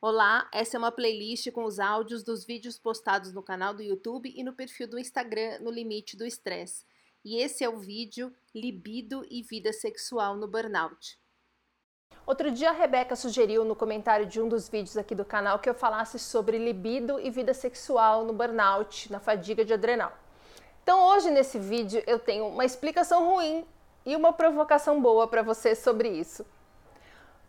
[0.00, 4.32] Olá, essa é uma playlist com os áudios dos vídeos postados no canal do YouTube
[4.32, 6.86] e no perfil do Instagram no Limite do Estresse.
[7.24, 11.18] E esse é o vídeo Libido e Vida Sexual no Burnout.
[12.24, 15.68] Outro dia a Rebeca sugeriu no comentário de um dos vídeos aqui do canal que
[15.68, 20.16] eu falasse sobre libido e vida sexual no burnout, na fadiga de adrenal.
[20.80, 23.66] Então hoje nesse vídeo eu tenho uma explicação ruim
[24.06, 26.46] e uma provocação boa para você sobre isso.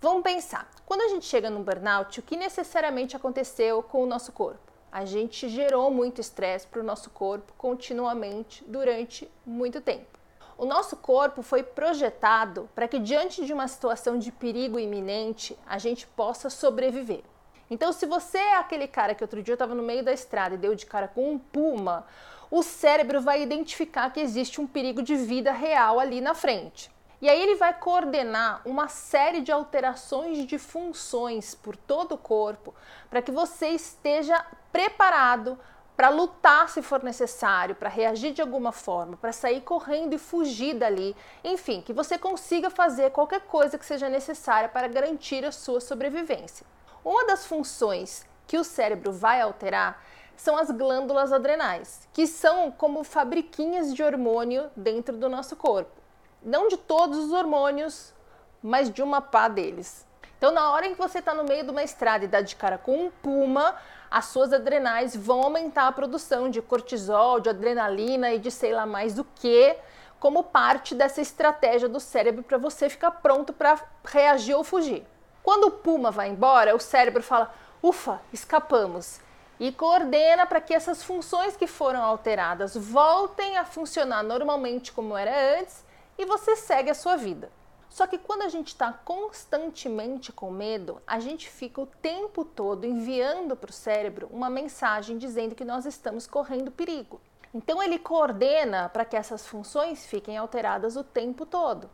[0.01, 4.31] Vamos pensar, quando a gente chega no burnout, o que necessariamente aconteceu com o nosso
[4.31, 4.71] corpo?
[4.89, 10.17] A gente gerou muito estresse para o nosso corpo continuamente durante muito tempo.
[10.57, 15.77] O nosso corpo foi projetado para que, diante de uma situação de perigo iminente, a
[15.77, 17.23] gente possa sobreviver.
[17.69, 20.57] Então, se você é aquele cara que outro dia estava no meio da estrada e
[20.57, 22.07] deu de cara com um puma,
[22.49, 26.89] o cérebro vai identificar que existe um perigo de vida real ali na frente.
[27.21, 32.73] E aí ele vai coordenar uma série de alterações de funções por todo o corpo
[33.09, 35.59] para que você esteja preparado
[35.97, 40.75] para lutar se for necessário, para reagir de alguma forma, para sair correndo e fugir
[40.75, 45.81] dali, enfim, que você consiga fazer qualquer coisa que seja necessária para garantir a sua
[45.81, 46.65] sobrevivência.
[47.03, 50.01] Uma das funções que o cérebro vai alterar
[50.37, 55.98] são as glândulas adrenais, que são como fabriquinhas de hormônio dentro do nosso corpo
[56.43, 58.13] não de todos os hormônios,
[58.61, 60.07] mas de uma pá deles.
[60.37, 62.55] Então, na hora em que você está no meio de uma estrada e dá de
[62.55, 63.75] cara com um puma,
[64.09, 68.85] as suas adrenais vão aumentar a produção de cortisol, de adrenalina e de sei lá
[68.85, 69.75] mais do que,
[70.19, 75.05] como parte dessa estratégia do cérebro para você ficar pronto para reagir ou fugir.
[75.43, 79.19] Quando o puma vai embora, o cérebro fala: ufa, escapamos.
[79.59, 85.59] E coordena para que essas funções que foram alteradas voltem a funcionar normalmente como era
[85.59, 85.83] antes
[86.19, 87.49] e você segue a sua vida.
[87.89, 92.85] Só que quando a gente está constantemente com medo, a gente fica o tempo todo
[92.85, 97.19] enviando para o cérebro uma mensagem dizendo que nós estamos correndo perigo.
[97.53, 101.89] Então ele coordena para que essas funções fiquem alteradas o tempo todo.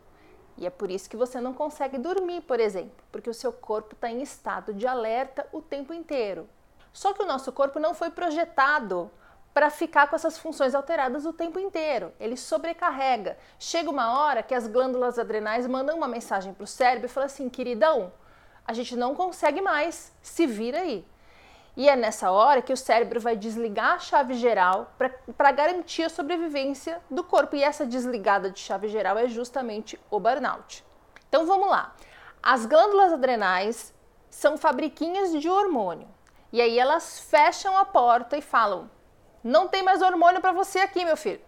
[0.58, 3.94] E é por isso que você não consegue dormir, por exemplo, porque o seu corpo
[3.94, 6.50] está em estado de alerta o tempo inteiro.
[6.92, 9.12] Só que o nosso corpo não foi projetado
[9.56, 12.12] para ficar com essas funções alteradas o tempo inteiro.
[12.20, 13.38] Ele sobrecarrega.
[13.58, 17.28] Chega uma hora que as glândulas adrenais mandam uma mensagem para o cérebro e falam
[17.28, 18.12] assim: queridão,
[18.68, 21.08] a gente não consegue mais, se vira aí.
[21.78, 24.94] E é nessa hora que o cérebro vai desligar a chave geral
[25.38, 27.56] para garantir a sobrevivência do corpo.
[27.56, 30.84] E essa desligada de chave geral é justamente o burnout.
[31.30, 31.96] Então vamos lá.
[32.44, 33.94] As glândulas adrenais
[34.30, 36.10] são fabriquinhas de hormônio.
[36.52, 38.90] E aí elas fecham a porta e falam:
[39.46, 41.40] não tem mais hormônio para você aqui, meu filho.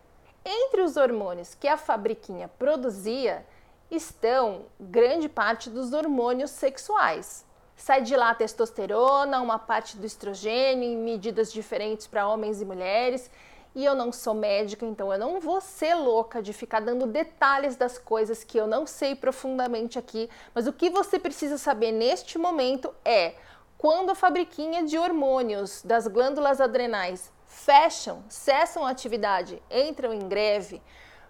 [0.45, 3.43] Entre os hormônios que a fabriquinha produzia
[3.89, 7.43] estão grande parte dos hormônios sexuais.
[7.75, 12.65] Sai de lá a testosterona, uma parte do estrogênio em medidas diferentes para homens e
[12.65, 13.31] mulheres.
[13.73, 17.75] E eu não sou médica, então eu não vou ser louca de ficar dando detalhes
[17.75, 20.29] das coisas que eu não sei profundamente aqui.
[20.53, 23.33] Mas o que você precisa saber neste momento é
[23.75, 30.81] quando a fabriquinha de hormônios das glândulas adrenais fecham, cessam a atividade, entram em greve,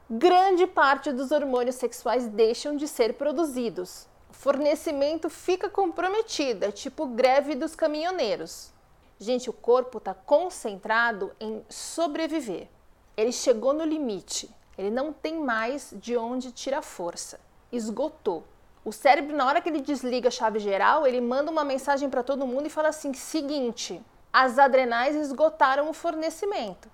[0.09, 4.07] grande parte dos hormônios sexuais deixam de ser produzidos.
[4.29, 8.73] O fornecimento fica comprometido, é tipo greve dos caminhoneiros.
[9.19, 12.67] Gente, o corpo está concentrado em sobreviver.
[13.15, 17.39] Ele chegou no limite, ele não tem mais de onde tirar força.
[17.71, 18.43] Esgotou.
[18.85, 22.23] O cérebro, na hora que ele desliga a chave geral, ele manda uma mensagem para
[22.23, 24.01] todo mundo e fala assim: seguinte,
[24.39, 26.87] as adrenais esgotaram o fornecimento.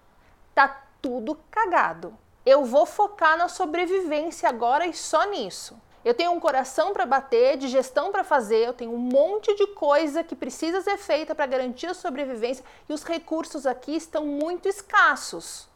[0.55, 2.17] Tá tudo cagado.
[2.45, 5.77] Eu vou focar na sobrevivência agora e só nisso.
[6.05, 10.23] Eu tenho um coração para bater, digestão para fazer, eu tenho um monte de coisa
[10.23, 15.67] que precisa ser feita para garantir a sobrevivência e os recursos aqui estão muito escassos.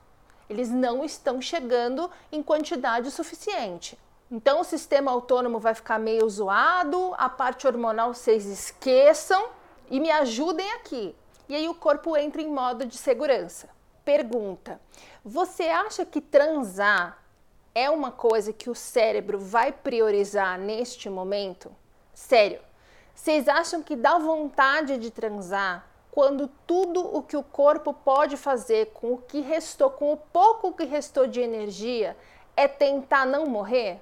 [0.49, 3.99] Eles não estão chegando em quantidade suficiente.
[4.31, 9.49] Então o sistema autônomo vai ficar meio zoado, a parte hormonal vocês esqueçam
[9.91, 11.13] e me ajudem aqui.
[11.49, 13.70] E aí o corpo entra em modo de segurança.
[14.03, 14.79] Pergunta:
[15.23, 17.23] você acha que transar
[17.73, 21.76] é uma coisa que o cérebro vai priorizar neste momento?
[22.14, 22.59] Sério,
[23.14, 28.88] vocês acham que dá vontade de transar quando tudo o que o corpo pode fazer
[28.88, 32.17] com o que restou, com o pouco que restou de energia,
[32.55, 33.99] é tentar não morrer?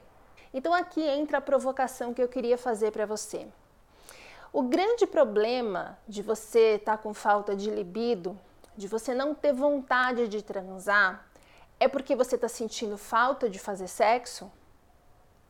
[0.53, 3.45] Então aqui entra a provocação que eu queria fazer para você.
[4.57, 8.39] O grande problema de você estar tá com falta de libido,
[8.77, 11.27] de você não ter vontade de transar,
[11.77, 14.49] é porque você está sentindo falta de fazer sexo?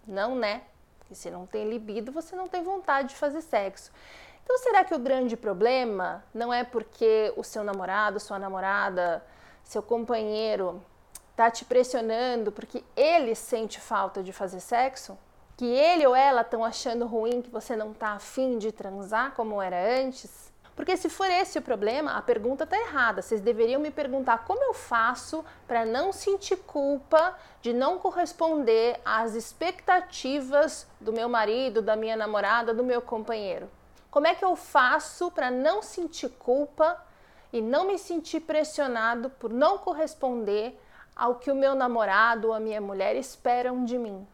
[0.07, 0.63] Não, né?
[0.97, 3.91] Porque se não tem libido, você não tem vontade de fazer sexo.
[4.43, 9.23] Então, será que o grande problema não é porque o seu namorado, sua namorada,
[9.63, 10.83] seu companheiro
[11.29, 15.15] está te pressionando porque ele sente falta de fazer sexo?
[15.57, 19.61] Que ele ou ela estão achando ruim que você não está afim de transar como
[19.61, 20.53] era antes?
[20.75, 23.21] Porque se for esse o problema, a pergunta está errada.
[23.21, 29.33] Vocês deveriam me perguntar como eu faço para não sentir culpa de não corresponder às
[29.33, 33.69] expectativas do meu marido, da minha namorada, do meu companheiro.
[34.11, 37.01] Como é que eu faço para não sentir culpa
[37.53, 40.77] e não me sentir pressionado por não corresponder
[41.15, 44.27] ao que o meu namorado ou a minha mulher esperam de mim?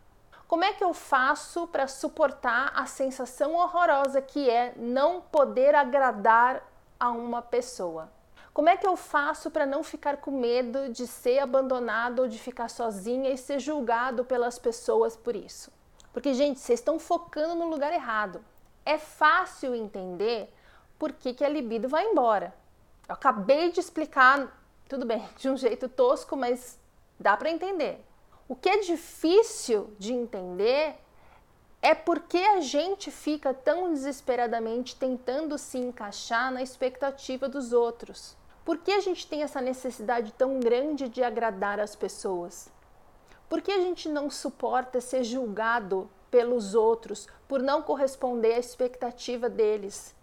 [0.52, 6.62] Como é que eu faço para suportar a sensação horrorosa que é não poder agradar
[7.00, 8.12] a uma pessoa?
[8.54, 12.38] Como é que eu faço para não ficar com medo de ser abandonado ou de
[12.38, 15.72] ficar sozinha e ser julgado pelas pessoas por isso?
[16.12, 18.44] Porque, gente, vocês estão focando no lugar errado.
[18.86, 20.54] É fácil entender
[21.00, 22.54] por que, que a libido vai embora.
[23.08, 24.52] Eu acabei de explicar,
[24.90, 26.78] tudo bem, de um jeito tosco, mas
[27.18, 28.06] dá para entender.
[28.52, 30.96] O que é difícil de entender
[31.82, 38.36] é porque a gente fica tão desesperadamente tentando se encaixar na expectativa dos outros.
[38.66, 42.70] Por que a gente tem essa necessidade tão grande de agradar as pessoas?
[43.48, 49.48] Por que a gente não suporta ser julgado pelos outros por não corresponder à expectativa
[49.48, 50.14] deles?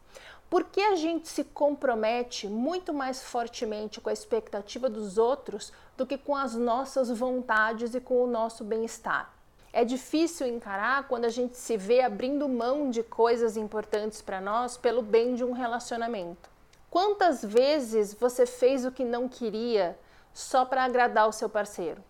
[0.50, 6.06] Por que a gente se compromete muito mais fortemente com a expectativa dos outros do
[6.06, 9.30] que com as nossas vontades e com o nosso bem-estar?
[9.70, 14.78] É difícil encarar quando a gente se vê abrindo mão de coisas importantes para nós
[14.78, 16.48] pelo bem de um relacionamento.
[16.90, 19.98] Quantas vezes você fez o que não queria
[20.32, 22.02] só para agradar o seu parceiro?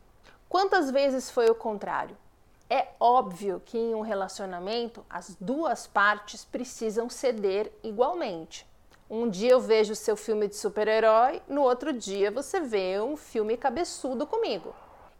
[0.48, 2.16] Quantas vezes foi o contrário?
[2.70, 8.66] É óbvio que em um relacionamento as duas partes precisam ceder igualmente.
[9.08, 13.56] Um dia eu vejo seu filme de super-herói, no outro dia você vê um filme
[13.56, 14.74] cabeçudo comigo.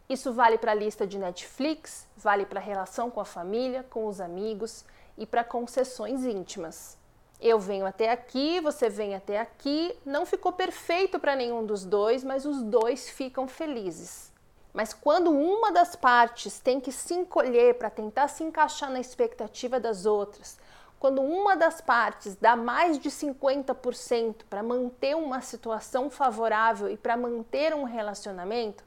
[0.07, 4.05] Isso vale para a lista de Netflix, vale para a relação com a família, com
[4.05, 4.85] os amigos
[5.17, 6.99] e para concessões íntimas.
[7.41, 12.23] Eu venho até aqui, você vem até aqui, não ficou perfeito para nenhum dos dois,
[12.23, 14.31] mas os dois ficam felizes.
[14.79, 19.77] Mas quando uma das partes tem que se encolher para tentar se encaixar na expectativa
[19.77, 20.57] das outras,
[20.97, 27.17] quando uma das partes dá mais de 50% para manter uma situação favorável e para
[27.17, 28.81] manter um relacionamento,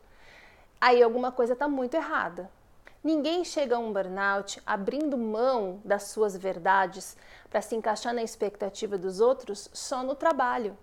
[0.80, 2.50] aí alguma coisa está muito errada.
[3.04, 7.18] Ninguém chega a um burnout abrindo mão das suas verdades
[7.50, 10.74] para se encaixar na expectativa dos outros só no trabalho.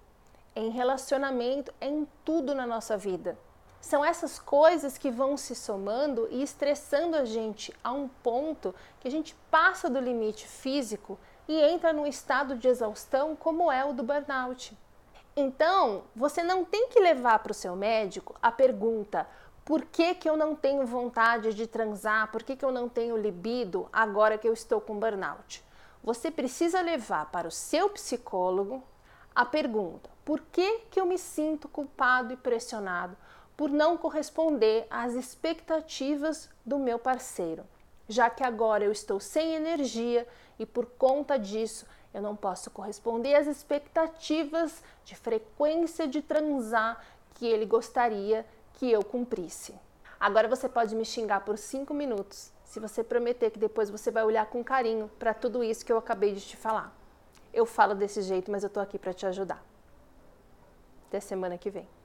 [0.56, 3.38] em relacionamento, em tudo na nossa vida.
[3.82, 9.08] São essas coisas que vão se somando e estressando a gente a um ponto que
[9.08, 11.18] a gente passa do limite físico
[11.48, 14.78] e entra num estado de exaustão como é o do burnout.
[15.36, 19.26] Então, você não tem que levar para o seu médico a pergunta:
[19.64, 22.32] por que, que eu não tenho vontade de transar?
[22.32, 25.64] Por que, que eu não tenho libido agora que eu estou com burnout?
[26.04, 28.84] Você precisa levar para o seu psicólogo
[29.34, 33.16] a pergunta: por que, que eu me sinto culpado e pressionado?
[33.60, 37.66] Por não corresponder às expectativas do meu parceiro,
[38.08, 40.26] já que agora eu estou sem energia
[40.58, 47.04] e por conta disso eu não posso corresponder às expectativas de frequência de transar
[47.34, 48.46] que ele gostaria
[48.76, 49.76] que eu cumprisse.
[50.18, 54.24] Agora você pode me xingar por cinco minutos se você prometer que depois você vai
[54.24, 56.98] olhar com carinho para tudo isso que eu acabei de te falar.
[57.54, 59.62] Eu falo desse jeito, mas eu tô aqui para te ajudar.
[61.10, 61.99] Até semana que vem.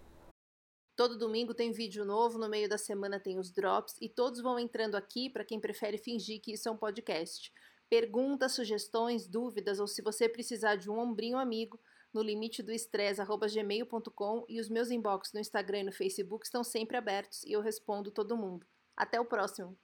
[0.97, 4.59] Todo domingo tem vídeo novo, no meio da semana tem os drops e todos vão
[4.59, 7.53] entrando aqui para quem prefere fingir que isso é um podcast.
[7.91, 11.81] Perguntas, sugestões, dúvidas ou se você precisar de um ombrinho amigo,
[12.13, 16.97] no limite do estresse@gmail.com e os meus inbox no Instagram e no Facebook estão sempre
[16.97, 18.65] abertos e eu respondo todo mundo.
[18.97, 19.77] Até o próximo.